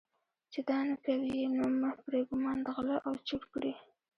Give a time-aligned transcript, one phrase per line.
[0.51, 3.73] چې دا نه کوي یې نومه پرې ګومان د غله او چور کړي.